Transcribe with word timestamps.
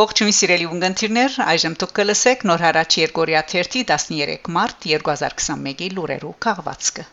Ողջույն 0.00 0.32
սիրելի 0.32 0.66
ունգընտիրներ, 0.72 1.34
այժմ 1.52 1.74
դուք 1.80 1.90
կլսեք 1.98 2.44
նոր 2.48 2.62
հարաճ 2.64 2.94
Երգորիա 3.00 3.42
1-ի 3.50 3.82
13 3.90 4.48
մարտ 4.56 4.86
2021-ի 4.92 5.88
լուրերու 5.98 6.32
քաղվածքը։ 6.46 7.04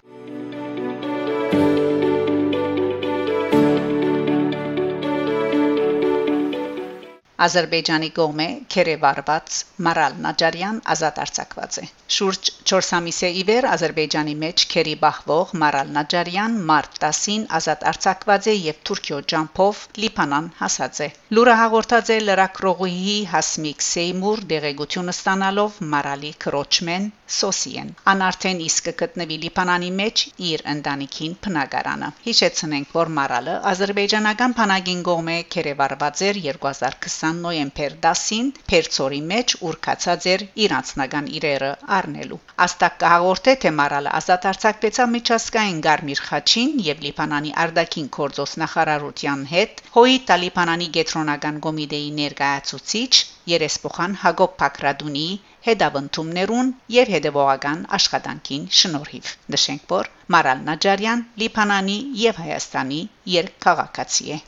Ադրբեջանի 7.46 8.08
կողմէ 8.18 8.46
Քերեվարված 8.74 9.58
Մարալ 9.88 10.16
Նաջարյան 10.26 10.78
ազատ 10.94 11.20
արձակված 11.24 11.76
է։ 11.82 11.84
Շուրջ 12.16 12.50
4 12.72 12.90
ամիսե 13.00 13.30
իվեր 13.42 13.68
Ադրբեջանի 13.74 14.34
մեջ 14.44 14.64
քերի 14.72 14.96
բախվող 15.04 15.54
Մարալ 15.64 15.92
Նաջարյան 15.98 16.56
մարտ 16.72 16.98
10-ին 17.04 17.46
ազատ 17.60 17.86
արձակված 17.92 18.50
է 18.54 18.58
եւ 18.58 18.82
Թուրքիո 18.90 19.20
ջամփով 19.34 19.84
Լիբանան 20.06 20.50
հասած 20.64 21.04
է։ 21.08 21.10
Լուրը 21.38 21.56
հաղորդած 21.62 22.12
է 22.18 22.20
լրակրողուհի 22.26 23.18
Հասմիկ 23.36 23.88
Սեյմուր 23.92 24.44
դեղեցությունը 24.56 25.18
ստանալով 25.20 25.80
Մարալի 25.94 26.34
քրոջմեն 26.48 27.10
Սոսիեն։ 27.36 27.90
Ան 28.14 28.22
արդեն 28.28 28.60
իսկ 28.68 28.92
գտնվի 29.04 29.38
Լիբանանի 29.44 29.92
մեջ 30.00 30.26
իր 30.50 30.66
ընտանիքին 30.74 31.34
բնակարանը։ 31.48 32.12
Հիշեցնենք, 32.28 32.94
որ 32.98 33.14
Մարալը 33.18 33.56
ադրբեջանական 33.72 34.56
բանակին 34.62 35.02
կողմէ 35.10 35.38
Քերեվարված 35.56 36.24
էր 36.30 36.42
2020 36.48 37.18
20 37.28 37.42
նոյեմբեր 37.44 37.94
10-ին 38.04 38.50
Փերծորի 38.72 39.20
մեջ 39.32 39.54
ուրքացած 39.68 40.28
էր 40.34 40.44
իր 40.64 40.74
անձնական 40.78 41.28
իրերը 41.40 41.72
առնելու։ 41.98 42.40
Աստակ 42.66 42.98
կհաղորդե 43.04 43.56
թե 43.64 43.72
մարալը 43.80 44.14
ազատ 44.20 44.48
արձակվեցավ 44.52 45.12
միջազգային 45.16 45.82
Գարմիր 45.88 46.22
խաչին 46.28 46.74
եւ 46.88 47.04
Լիբանանի 47.08 47.54
արդակին 47.64 48.10
կորձոս 48.18 48.56
նախարարության 48.64 49.46
հետ 49.54 49.84
հոյի 49.98 50.18
Տալիբանանի 50.32 50.88
գետրոնական 51.00 51.60
կոմիտեի 51.68 52.10
ներկայացուցիչ 52.22 53.12
երեսփոխան 53.58 54.18
Հակոբ 54.24 54.58
Փակրադունի 54.64 55.28
հետավնդումներուն 55.68 56.70
եւ 56.98 57.14
հետեւողական 57.16 57.82
աշխատանքին 58.00 58.68
շնորհիվ 58.82 59.32
նշենք 59.56 59.90
որ 59.94 60.12
Մարալ 60.36 60.62
Նաջարյան 60.70 61.26
Լիբանանի 61.44 61.98
եւ 62.26 62.44
Հայաստանի 62.44 63.02
երկքաղաքացի 63.38 64.32
է 64.38 64.40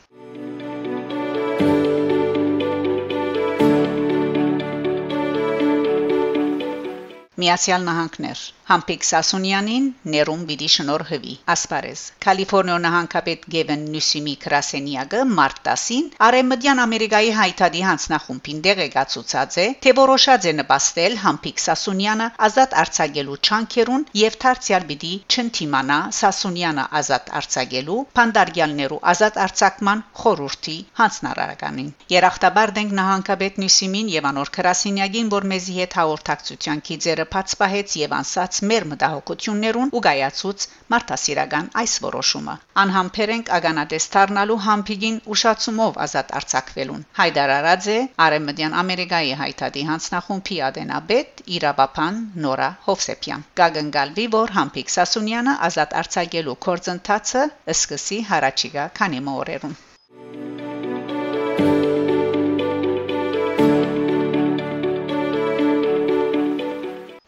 Միացյալ 7.40 7.84
Նահանգներ 7.90 8.40
Համպիկ 8.70 9.02
Սասունյանին 9.02 9.86
ներում 10.14 10.42
պիտի 10.48 10.66
շնորհվի 10.72 11.32
ասպարեզ. 11.54 12.02
Կալիֆոռնիա 12.24 12.74
նահանգապետ 12.84 13.46
Գևեն 13.54 13.80
Նյուսիմի 13.94 14.34
Կրասենիագը 14.44 15.22
մարտ 15.38 15.58
10-ին 15.68 16.04
Արեմդյան 16.26 16.82
Ամերիկայի 16.84 17.32
հայտարարի 17.38 17.82
հանձնախումբին 17.86 18.60
դեղեկացուցած 18.66 19.56
է 19.62 19.64
թե 19.86 19.94
որոշած 20.00 20.46
է 20.50 20.52
նպաստել 20.60 21.16
Համպիկ 21.24 21.64
Սասունյանը 21.64 22.28
ազատ 22.48 22.76
արձակելու 22.84 23.40
չանքերուն 23.50 24.06
եւ 24.20 24.38
դարձյալ 24.46 24.86
պիտի 24.92 25.12
չընթիմանա 25.34 25.98
Սասունյանը 26.20 26.86
ազատ 27.00 27.34
արձակելու 27.40 27.98
փանդարգյալներու 28.20 29.00
ազատ 29.14 29.42
արձակման 29.48 30.06
խորհրդի 30.22 30.76
հանձնարարականին 31.02 31.90
Երախտաբար 32.14 32.76
դենք 32.78 32.96
նահանգապետ 33.00 33.60
Նյուսիմին 33.64 34.14
եւ 34.14 34.30
անոր 34.30 34.54
Կրասենիագին 34.60 35.34
որ 35.34 35.50
մեզի 35.56 35.76
հետ 35.80 36.00
հաղորդակցության 36.00 36.86
քիծերը 36.90 37.28
բաց 37.34 37.58
պահեց 37.64 37.98
եւ 38.04 38.18
անսած 38.20 38.59
մեր 38.70 38.86
մտահոգություններուն 38.90 39.92
ու 39.96 40.02
գայացուց 40.06 40.66
մարդասիրական 40.94 41.68
այս 41.82 41.94
որոշումը 42.04 42.54
անհամբեր 42.82 43.32
ենք 43.34 43.52
ագանադես 43.58 44.06
դառնալու 44.14 44.58
համբիգին 44.66 45.18
ուշացումով 45.34 46.00
ազատ 46.06 46.34
արձակվելուն 46.40 47.04
հայդար 47.20 47.54
արաձե 47.56 47.98
արեմդյան 48.26 48.76
ամերիկայի 48.82 49.32
հայտարարի 49.42 49.84
հանձնախումբի 49.90 50.58
ադենաբեդ 50.70 51.44
իրավապան 51.58 52.20
նորա 52.46 52.70
հովսեփյան 52.88 53.46
գագնգալվի 53.62 54.26
որ 54.38 54.56
համբիկ 54.58 54.94
սասունյանը 54.96 55.54
ազատ 55.70 55.96
արձակելու 56.02 56.58
կորձընթացը 56.68 57.46
սկսի 57.76 58.20
հարաճիգա 58.32 58.90
քանի 59.00 59.24
մօրերուն 59.30 59.78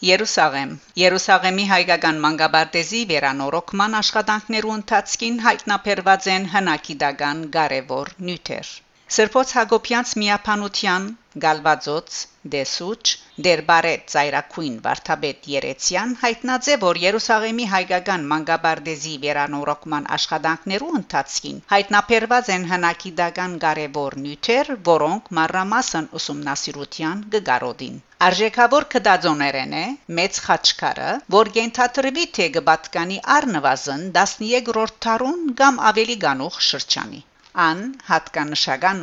Երուսաղեմ 0.02 0.70
Երուսաղեմի 0.98 1.64
հայկական 1.70 2.16
մանկաբարտեզի 2.22 3.02
վերանորոգման 3.10 3.92
աշխատանքներու 3.98 4.72
ընթացքին 4.76 5.36
հայտնաբերված 5.44 6.26
են 6.32 6.48
հնակիդական 6.54 7.44
կարևոր 7.56 8.10
նյութեր։ 8.28 8.72
Սրբոց 9.16 9.52
Հակոբյանց 9.58 10.14
միապանության 10.22 11.06
Գալվաձոց 11.46 12.18
Դեսուչ 12.56 13.04
Դերբարետ 13.44 14.10
Զայրակույն 14.12 14.75
Վարդապետ 14.84 15.47
Երեցյան 15.50 16.10
հայտնաձե 16.22 16.75
որ 16.82 16.98
Երուսաղեմի 17.03 17.66
հայկական 17.75 18.26
մանկաբարձի 18.32 19.12
վերանորոգման 19.22 20.09
աշխատանքներու 20.16 20.91
ընթացքին 20.98 21.62
հայտնաբերված 21.72 22.50
են 22.56 22.66
հնակիդական 22.72 23.54
կարևոր 23.62 24.16
նյութեր, 24.25 24.72
որոնք 24.88 25.31
մանրամասն 25.38 26.09
ուսումնասիրության 26.20 27.22
գգարոդին 27.37 27.97
Արժեքավոր 28.26 28.84
կդածոներեն 28.97 29.72
է 29.78 29.84
մեծ 30.19 30.41
խաչքարը, 30.49 31.14
որ 31.37 31.53
գենթատրվի 31.56 32.26
թե 32.38 32.49
գբատկանի 32.56 33.16
առնվազն 33.37 34.04
13-րդ 34.19 34.99
թարուն 35.06 35.41
կամ 35.62 35.81
ավելի 35.93 36.19
գանուխ 36.26 36.60
շրջանի։ 36.69 37.22
Ան 37.69 37.81
հատկանշական 38.10 39.03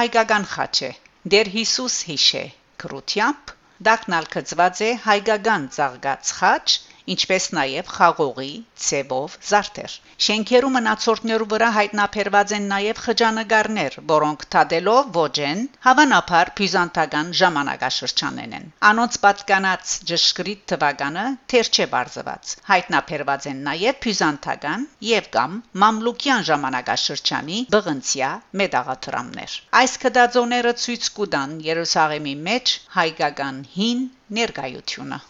հայկական 0.00 0.50
խաչ 0.56 0.74
է 0.90 0.92
Դեր 1.36 1.52
Հիսուս 1.54 2.00
հիշե 2.10 2.44
քրությամբ 2.82 3.52
դակնալ 3.88 4.26
կծված 4.36 4.80
է 4.86 4.90
հայկական 5.06 5.68
ցաղգած 5.76 6.32
խաչ 6.38 6.66
ինչպես 7.14 7.46
նաև 7.56 7.88
խաղողի 7.96 8.52
ցևով 8.86 9.36
զարդեր։ 9.48 9.94
Շենքերու 10.26 10.70
մնացորդներու 10.76 11.48
վրա 11.52 11.68
հայտնաբերված 11.76 12.52
են 12.58 12.66
նաև 12.72 13.00
խճանկարներ, 13.06 13.96
որոնք 14.12 14.44
թադելով 14.54 15.10
ոչ 15.16 15.34
են, 15.46 15.62
հավանաբար 15.86 16.52
բյուզանդական 16.60 17.32
ժամանակաշրջանեն 17.40 18.54
են։ 18.58 18.68
Անոնց 18.90 19.18
պատկանած 19.24 19.96
ճշգրիտ 20.12 20.62
թվականը 20.74 21.26
թեր 21.54 21.72
չէ 21.72 21.88
բարձված։ 21.96 22.54
Հայտնաբերված 22.70 23.50
են 23.52 23.64
նաև 23.70 24.00
բյուզանդական 24.06 24.86
եւ 25.10 25.28
կամ 25.38 25.58
մամլուկյան 25.84 26.48
ժամանակաշրջանի 26.52 27.58
բղնցիա 27.76 28.30
մեդաղաթրամներ։ 28.62 29.58
Այս 29.82 29.98
կդածոները 30.06 30.76
ցույց 30.86 31.12
կտան 31.18 31.58
Երուսաղեմի 31.72 32.36
մեջ 32.50 32.76
հայկական 33.00 33.62
հին 33.76 34.08
ներկայությունը։ 34.40 35.22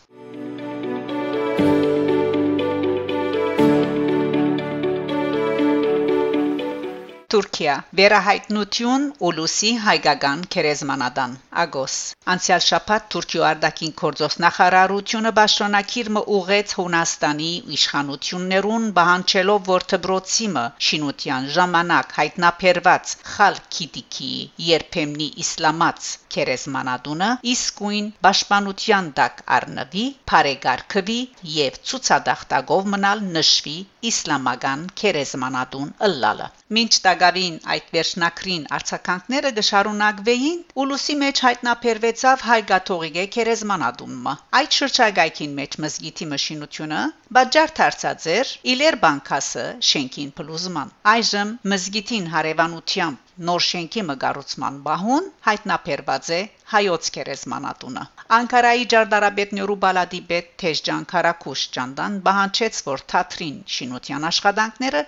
Թուրքիա 7.32 7.74
Վերահայտնություն 7.98 9.04
Ուլուսի 9.26 9.68
հայկական 9.82 10.40
քերեզմանադան 10.54 11.36
Ագոս 11.62 11.94
Անցյալ 12.32 12.64
շաբաթ 12.64 13.06
Թուրքիո 13.14 13.46
արտաքին 13.50 13.94
գործոս 14.00 14.36
նախարարությունը 14.44 15.32
Բաշտոնակիրը 15.38 16.22
ուղեց 16.38 16.74
Հունաստանի 16.80 17.48
իշխանություններուն 17.76 18.84
բանջելով 18.98 19.70
որ 19.72 19.86
դբրոցիմը 19.94 20.64
շինության 20.88 21.48
ժամանակ 21.56 22.12
հայտնաբերված 22.18 23.14
Խալքիդիկի 23.32 24.30
երբեմնի 24.68 25.30
իսլամած 25.46 26.12
քերեզմանադունը 26.36 27.30
իսկույն 27.54 28.12
պաշտպանության 28.26 29.08
տակ 29.18 29.42
առնվի, 29.56 30.04
բարեգարկվի 30.32 31.18
եւ 31.56 31.80
ցուցադախտագով 31.90 32.88
մնալ 32.94 33.26
նշվի 33.36 33.76
իսլամական 34.12 34.86
քերեզմանադուն 35.02 35.92
ըլլալը 36.08 36.48
Մինչ 36.76 36.92
տագավին 37.22 37.56
այդ 37.72 37.90
վերջնակրին 37.94 38.62
արցականքները 38.76 39.50
դժարունակվեին, 39.58 40.56
ուլուսի 40.82 41.14
մեջ 41.20 41.42
հայտնաբերվեցավ 41.46 42.42
հայ 42.46 42.56
գաթողիկե 42.70 43.26
քերեզմանադումը։ 43.36 44.32
Այդ 44.60 44.78
շրջագայքին 44.78 45.54
մեջ 45.60 45.76
մզգիթի 45.84 46.28
մշինությունը 46.32 47.02
բաժար 47.38 47.74
դարձած 47.78 48.26
էր 48.34 48.52
Իլեր 48.74 48.98
բանկասը 49.06 49.66
շենքին 49.92 50.32
փլուզման։ 50.40 50.94
Այժմ 51.14 51.54
մզգիթին 51.74 52.26
հարևանությամբ 52.34 53.21
նոր 53.48 53.64
շենքի 53.66 54.02
մգարուցման 54.08 54.76
բահուն 54.86 55.28
հայտնաբերված 55.46 56.30
է 56.36 56.40
հայոց 56.72 57.10
քերեզմանատունը 57.16 58.04
Անկարայի 58.38 58.86
ջարդարաբեդ 58.92 59.54
Նյուրուբալադի 59.58 60.20
պետ 60.30 60.52
Թեժջան 60.62 61.06
Քարակուշ 61.12 61.64
Ջանդան 61.76 62.18
բահանչեց 62.28 62.80
որ 62.88 63.04
Թատրին 63.12 63.58
շինության 63.76 64.28
աշխատանքները 64.30 65.02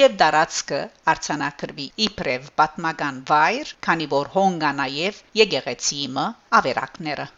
եւ 0.00 0.16
դարածքը 0.22 0.80
արցանակրվի 1.14 1.86
իբրև 2.06 2.50
պատմական 2.62 3.22
վայր, 3.32 3.74
քանի 3.88 4.10
որ 4.14 4.32
հոնգա 4.38 4.72
նաեւ 4.84 5.22
եկեղեցիը 5.42 6.26
ավերակները 6.60 7.28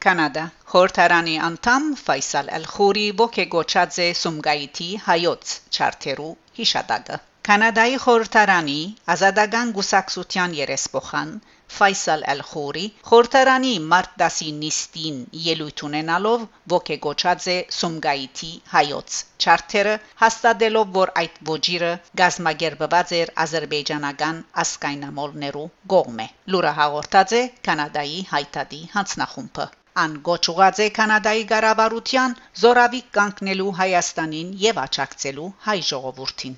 Կանադա 0.00 0.42
Խորհրդարանի 0.70 1.32
անդամ 1.44 1.86
Ֆայսալ 2.00 2.50
Ալ-Խուրի 2.56 3.06
ողեգոչած 3.20 3.96
է 4.02 4.04
Սումգայիթի 4.18 4.90
հայոց 5.06 5.54
չարթերու 5.76 6.28
հիշադակը 6.58 7.16
Կանադայի 7.48 7.96
խորհրդարանի 8.04 8.76
ազատական 9.14 9.72
գուսակցության 9.78 10.54
երեսփոխան 10.58 11.32
Ֆայսալ 11.78 12.22
Ալ-Խուրի 12.34 12.84
խորհրդարանի 13.08 13.72
մարտ 13.94 14.14
10-ի 14.22 14.52
նիստին 14.60 15.18
ելույթ 15.48 15.84
ունենալով 15.88 16.46
ողեգոչած 16.74 17.48
է 17.56 17.58
Սումգայիթի 17.78 18.52
հայոց 18.76 19.18
չարթերը 19.46 19.96
հաստատելով 20.22 20.94
որ 21.00 21.14
այդ 21.24 21.42
ոչիրը 21.52 21.90
գազմագերբված 22.22 23.16
էր 23.20 23.34
ազերբայջանական 23.46 24.40
ասկայնամոլներու 24.66 25.68
գողմե 25.96 26.30
լուրը 26.54 26.74
հաղորդած 26.80 27.38
է 27.42 27.44
կանադայի 27.70 28.24
հայտարարի 28.36 28.82
հանձնախումբը 28.96 29.70
Ան 30.00 30.12
գոչուղած 30.26 30.78
է 30.82 30.84
կանադայի 30.96 31.42
ղարավարության 31.52 32.34
զորավիկ 32.60 33.08
կանգնելու 33.16 33.72
Հայաստանին 33.80 34.52
եւ 34.62 34.80
աչակցելու 34.84 35.48
հայ 35.66 35.78
ժողովրդին։ 35.90 36.54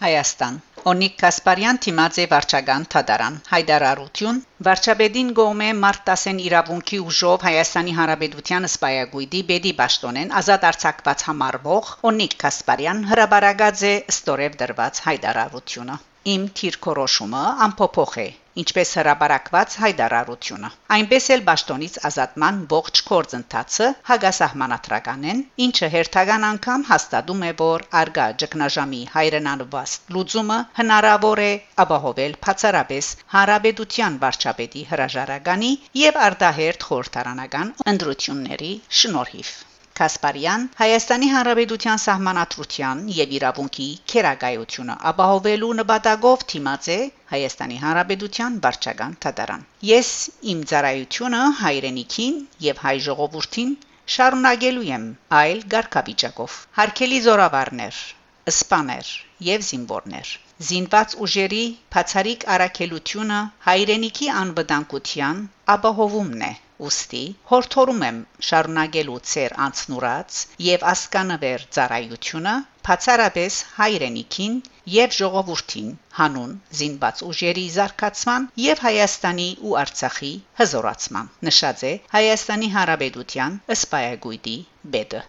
Հայաստան 0.00 0.60
Օնիկ 0.88 1.16
Կասպարյան 1.20 1.78
Թիմաձե 1.84 2.24
վարչական 2.30 2.84
Թադարան 2.92 3.34
Հայդարարություն. 3.50 4.38
Վարչապետին 4.68 5.32
գոմե 5.38 5.68
մարտ 5.80 6.06
10-ին 6.10 6.40
իրավունքի 6.46 7.00
ուժով 7.10 7.46
Հայաստանի 7.48 7.96
Հանրապետության 8.00 8.68
սպայագույդի 8.70 9.42
Բեդի 9.52 9.76
Պաշտոնեն 9.84 10.36
ազատ 10.40 10.68
արձակված 10.72 11.26
համարվող 11.30 11.94
Օնիկ 12.12 12.38
Կասպարյան 12.44 13.08
հրաբարագած 13.12 13.88
է 13.90 13.96
ստորև 14.14 14.62
դրված 14.64 15.02
հայդարարությունը 15.10 16.04
Իմ 16.28 16.42
թիրքորոշումը 16.60 17.42
ամփոփող 17.64 18.16
է 18.22 18.24
ինչպես 18.60 18.90
հրաբարակված 18.98 19.76
հայդարարությունը 19.82 20.70
այնպես 20.96 21.28
էլ 21.36 21.44
ճշտոնից 21.46 21.94
ազատման 22.08 22.58
ողջ 22.72 23.00
կորձընթացը 23.10 23.88
հագասահմանատրականեն 24.10 25.40
ինչը 25.66 25.90
հերթական 25.94 26.44
անգամ 26.50 26.84
հաստատում 26.90 27.46
է 27.48 27.54
որ 27.62 27.86
արգա 28.02 28.26
ճգնաժամի 28.44 29.00
հայրենանված 29.14 29.96
լուծումը 30.16 30.60
հնարավոր 30.82 31.44
է 31.46 31.50
ապահովել 31.86 32.36
բացառապես 32.48 33.10
հարաբերության 33.38 34.20
վարչապետի 34.26 34.86
հրաժարականի 34.92 35.72
եւ 36.04 36.22
արդահերթ 36.28 36.88
խորհրդարանական 36.90 37.74
ընտրությունների 37.94 38.72
շնորհիվ 39.02 39.56
Կասպարյան 40.00 40.62
Հայաստանի 40.80 41.26
Հանրապետության 41.30 42.00
սահմանադրության 42.04 43.00
եւ 43.16 43.32
իրավունքի 43.38 43.88
քերագայությունը 44.12 44.94
ապահովելու 45.10 45.72
նպատակով 45.80 46.44
թիմած 46.52 46.88
է 46.94 46.98
Հայաստանի 47.32 47.76
Հանրապետության 47.82 48.56
վարչական 48.66 49.16
թատարան։ 49.26 49.66
Ես 49.90 50.12
իմ 50.54 50.62
ծառայությունը 50.72 51.42
հայրենիքին 51.62 52.38
եւ 52.68 52.82
հայ 52.86 52.94
ժողովրդին 53.08 53.74
շարունակելու 54.16 54.86
եմ 54.92 55.04
այլ 55.42 55.60
ղարքավիճակով։ 55.74 56.56
Հարկելի 56.80 57.20
զորավարներ, 57.28 58.00
սպաներ 58.54 59.12
եւ 59.50 59.68
զինվորներ 59.72 60.32
զինված 60.70 61.12
ուժերի 61.24 61.60
բացարիք 61.94 62.42
արակելությունը 62.54 63.38
հայրենիքի 63.68 64.32
անվտանգության 64.40 65.46
ապահովումն 65.76 66.42
է 66.48 66.52
Ոստի 66.82 67.22
հորթորում 67.52 68.04
եմ 68.08 68.18
շարունակելու 68.48 69.16
ծեր 69.32 69.54
անցնուրած 69.66 70.40
եւ 70.66 70.86
ասկանավեր 70.92 71.66
ծառայությունը 71.78 72.54
բացառապես 72.90 73.58
հայրենիքին 73.78 74.54
եւ 74.92 75.16
ժողովրդին 75.18 75.90
հանուն 76.20 76.54
զինված 76.80 77.24
ուժերի 77.30 77.66
զարգացման 77.78 78.48
եւ 78.66 78.84
Հայաստանի 78.86 79.48
ու 79.70 79.76
Արցախի 79.82 80.32
հզորացման 80.62 81.34
նշած 81.50 81.84
է 81.90 81.92
Հայաստանի 82.16 82.72
Հանրապետության 82.78 83.60
ըսպայագույդի 83.76 84.56
բեդը 84.96 85.22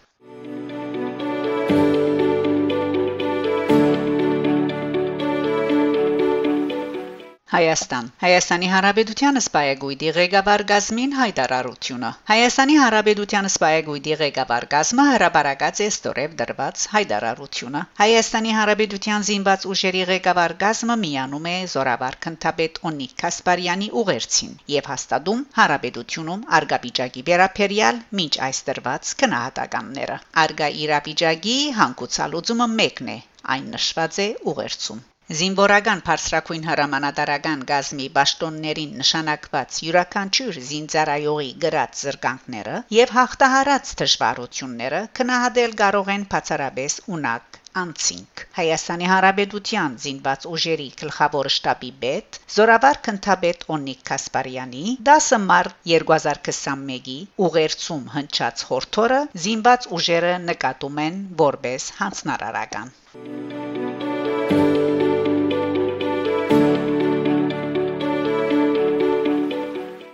Հայաստան. 7.52 8.06
Հայաստանի 8.22 8.68
Հանրապետության 8.72 9.38
սպայագույդի 9.38 10.12
ղեկավար 10.16 10.62
գազմին 10.70 11.10
հայտարարությունը. 11.16 12.10
Հայաստանի 12.30 12.76
Հանրապետության 12.82 13.48
սպայագույդի 13.50 14.16
ղեկավար 14.22 14.66
գազմը 14.74 15.04
հրաբարակած 15.08 15.82
է 15.86 15.88
ստորև 15.92 16.38
դրված 16.38 16.86
հայտարարությունը. 16.94 17.82
Հայաստանի 18.00 18.56
Հանրապետության 18.58 19.28
զինված 19.28 19.68
ուժերի 19.74 20.02
ղեկավար 20.12 20.56
գազմը 20.64 20.96
միանում 21.04 21.50
է 21.52 21.54
Զորավար 21.74 22.18
Քնթապետ 22.24 22.82
Օնիկ 22.92 23.14
Կասպարյանի 23.26 23.92
ուղերձին 24.04 24.56
եւ 24.78 24.90
հաստատում 24.94 25.44
Հանրապետությունում 25.60 26.48
արգաբիջակի 26.62 27.26
վերապերյալ 27.28 28.02
մինչ 28.22 28.34
այս 28.48 28.64
դրված 28.72 29.14
քնահատականները 29.24 30.20
արգա 30.46 30.72
իրավիճակի 30.88 31.60
հանգուցալուծումը 31.84 32.72
մեկն 32.80 33.16
է 33.20 33.22
այն 33.56 33.72
նշված 33.76 34.22
է 34.24 34.30
ուղերձում 34.54 35.08
Զինվորական 35.30 36.00
բարձրակույն 36.06 36.64
հրամանատարական 36.66 37.60
գազմի 37.68 38.06
ճշտոններին 38.16 38.96
նշանակված 39.02 39.76
յուրաքանչյուր 39.86 40.56
զինծառայողի 40.70 41.50
գրած 41.64 42.00
զրկանքները 42.06 42.80
եւ 42.96 43.12
հաղթահարած 43.16 43.92
դժվարությունները 44.00 45.00
քնահատել 45.18 45.76
կարող 45.82 46.10
են 46.16 46.24
բացառապես 46.32 46.96
ունակ 47.18 47.60
անցինք 47.82 48.42
Հայաստանի 48.58 49.06
Հանրապետության 49.12 49.94
զինված 50.06 50.48
ուժերի 50.56 50.88
գլխավոր 51.04 51.50
շտաբի 51.58 51.92
պետ 52.02 52.40
Զորավար 52.56 53.00
քնթաբեդ 53.06 53.64
Օնիկ 53.76 54.02
Կասպարյանի 54.10 54.84
10 55.10 55.30
մարտ 55.46 55.78
2021-ի 55.94 57.18
ուղերձում 57.48 58.04
հնչած 58.16 58.66
հորթորը 58.72 59.22
զինված 59.46 59.88
ուժերը 60.00 60.34
նկատում 60.50 61.02
են 61.06 61.22
որպես 61.46 61.88
հանցնարարական 62.02 62.92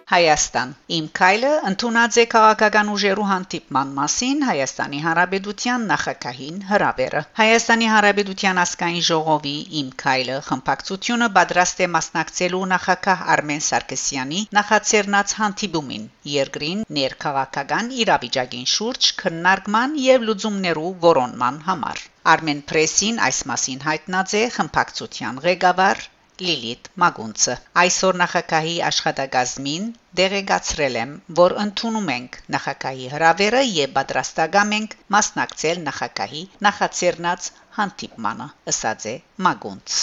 Հայաստան 0.09 0.71
Իմ 0.97 1.09
քայլը 1.19 1.49
ընդունած 1.71 2.17
է 2.21 2.23
քաղաքական 2.35 2.91
ուժերու 2.93 3.27
հանդիպման 3.31 3.91
մասին 3.99 4.39
Հայաստանի 4.51 5.01
Հանրապետության 5.07 5.85
նախագահին 5.91 6.63
հրավերը 6.71 7.23
Հայաստանի 7.41 7.91
Հանրապետության 7.95 8.63
ասկային 8.63 9.05
ժողովի 9.11 9.55
Իմ 9.83 9.93
քայլը 10.05 10.39
խմբակցությունը 10.49 11.31
պատրաստ 11.37 11.85
է 11.85 11.91
մասնակցելու 11.99 12.63
նախագահ 12.73 13.29
Արմեն 13.37 13.63
Սարգսյանի 13.69 14.43
նախաձեռնած 14.61 15.39
հանդիպումին 15.45 16.11
երկրին 16.39 16.85
ներքաղաքական 17.01 17.95
իրավիճակին 18.07 18.69
շուրջ 18.79 19.15
քննարկման 19.23 20.03
եւ 20.09 20.29
լուծումներու 20.31 20.93
որոնման 21.09 21.65
համար 21.71 22.07
Armen 22.39 22.69
Press-ին 22.73 23.21
այս 23.29 23.47
մասին 23.53 23.89
հայտնած 23.91 24.39
է 24.41 24.47
խմբակցության 24.57 25.49
ղեկավար 25.49 26.09
Լիլիթ 26.47 26.89
Մագունցը 27.03 27.55
այսօր 27.83 28.19
նախագահի 28.19 28.75
աշխատակազմին 28.89 29.87
դեղեկացրել 30.21 30.99
եմ, 31.01 31.15
որ 31.41 31.55
ընդունում 31.63 32.11
ենք 32.15 32.39
նախագահի 32.57 33.09
հրավերը 33.15 33.63
եւ 33.69 33.97
պատրաստակամ 33.97 34.75
ենք 34.77 34.95
մասնակցել 35.15 35.81
նախագահի 35.89 36.43
նախաձեռնած 36.69 37.49
հանդիպմանը, 37.81 38.49
ըսած 38.75 39.09
է 39.15 39.17
Մագունց 39.49 39.99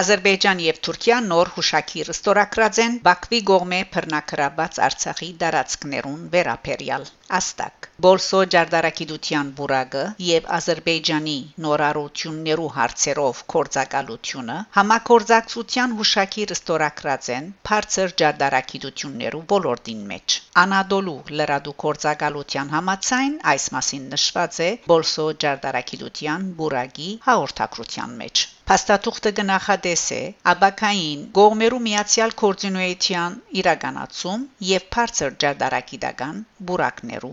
Ադրբեջան 0.00 0.60
եւ 0.64 0.82
Թուրքիա 0.86 1.20
նոր 1.28 1.48
հուշակիր 1.54 2.10
ստորագրած 2.16 2.82
են 2.86 2.98
Բաքվի 3.06 3.40
գողմե 3.52 3.80
բռնակրաբաց 3.94 4.82
Արցախի 4.88 5.30
դարածքներուն 5.44 6.22
վերապերյալ 6.34 7.08
Աստակ 7.40 7.89
Բոլսո 8.04 8.38
ջարդարակիդության 8.52 9.48
բուրագը 9.56 10.02
եւ 10.26 10.46
Ադրբեջանի 10.56 11.34
նորարություններու 11.64 12.68
հարցերով 12.76 13.40
կորցակալությունը 13.54 14.56
համակորձակցության 14.76 15.96
հուշակիր 15.98 16.54
ստորագրած 16.56 17.28
են 17.36 17.50
բարձր 17.70 18.14
ջարդարակիդություններու 18.22 19.42
ոլորտին 19.54 20.06
մեջ 20.12 20.36
Անադոլու 20.64 21.18
լրադու 21.40 21.74
կորցակալության 21.84 22.72
համացայն 22.76 23.34
այս 23.54 23.66
մասին 23.76 24.08
նշված 24.14 24.62
է 24.68 24.70
Բոլսո 24.94 25.26
ջարդարակիդության 25.46 26.48
բուրագի 26.62 27.10
հաղորդակցության 27.28 28.16
մեջ 28.22 28.46
Փաստաթուղթը 28.70 29.30
գնահատես 29.36 30.02
է 30.16 30.18
աբակային 30.50 31.22
գողմերու 31.38 31.80
միացյալ 31.86 32.34
կոորդինացիան 32.42 33.38
իրականացում 33.62 34.44
եւ 34.68 34.84
բարձր 34.96 35.34
ջարդարակիդական 35.44 36.36
բուրակներու 36.70 37.32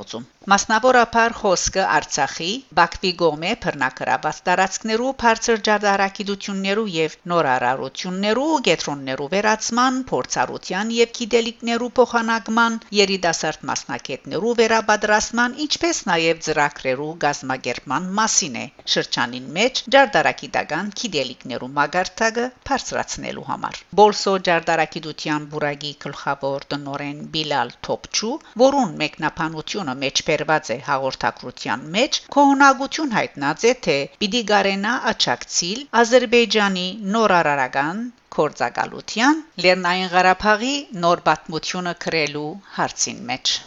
Erzurum. 0.00 0.26
Մասնավորապես 0.48 1.34
խոսքը 1.36 1.82
Արցախի, 1.94 2.52
Բաքվի 2.76 3.08
գոմե 3.22 3.48
բռնակրաված 3.62 4.36
տարածքներու 4.46 5.08
բարձր 5.22 5.58
ջարդարակիդություններու 5.66 6.84
եւ 6.94 7.16
նորարարություններու 7.32 8.54
գետրոններու 8.68 9.26
վերացման, 9.34 9.98
փորձառության 10.10 10.94
եւ 10.96 11.12
գիտելիքներու 11.18 11.90
փոխանակման, 11.98 12.78
երիտասարդ 13.00 13.66
մասնակետներու 13.70 14.54
վերաբադրասման, 14.62 15.58
ինչպես 15.66 16.00
նաեւ 16.08 16.40
ծրագրերու 16.48 17.10
գազմագերման 17.26 18.08
մասին 18.20 18.58
է 18.62 18.64
շրջանին 18.94 19.52
մեջ 19.60 19.84
ջարդարակիդական 19.96 20.90
գիտելիքներու 21.02 21.70
մագարտակը 21.76 22.48
բարձրացնելու 22.70 23.46
համար։ 23.50 23.84
Բոլսո 24.00 24.36
ջարդարակիդության 24.48 25.52
բուրագի 25.52 25.94
գլխավոր 26.08 26.68
տնորեն 26.72 27.22
Բիլալ 27.36 27.76
Թոփչու, 27.84 28.34
որուն 28.64 28.98
մեկնաբանությունը 29.04 29.98
մեջ 30.06 30.26
բերված 30.40 30.68
է 30.72 30.76
հաղորդակցության 30.84 31.82
մեջ 31.94 32.18
կողնակություն 32.36 33.10
հայտնած 33.16 33.64
է 33.70 33.72
թե 33.86 33.96
պիտի 34.22 34.40
գարենա 34.50 34.94
աչակցիլ 35.10 35.82
Ադրբեջանի 36.02 36.86
նորարարական 37.16 38.00
կորցակալության 38.38 39.42
Լեռնային 39.66 40.12
Ղարաբաղի 40.16 40.74
նոր 41.04 41.24
պատմությունը 41.28 41.94
քրելու 42.06 42.48
հարցին 42.78 43.24
մեջ 43.32 43.58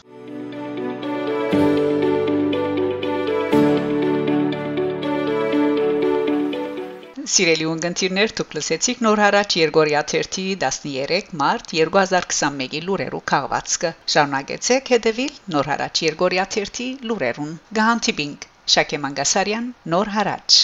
Սիրելի 7.32 7.66
ունգընտիրներ, 7.72 8.32
դուք 8.38 8.56
լսեցիք 8.56 9.04
նոր 9.06 9.20
հարաճ 9.24 9.54
Երգորիա 9.60 10.02
13 10.14 11.30
մարտ 11.42 11.72
2021-ի 11.78 12.82
լուրերու 12.88 13.22
քաղվածքը։ 13.32 13.94
Շարունակեցեք 14.16 14.94
հետևել 14.98 15.40
նոր 15.56 15.72
հարաճ 15.74 16.04
Երգորիա 16.10 16.48
13 16.60 17.10
լուրերուն։ 17.12 17.58
Գահանտիբինգ 17.80 18.48
Շակե 18.76 19.04
Մանգասարյան 19.08 19.76
նոր 19.96 20.16
հարաճ 20.20 20.64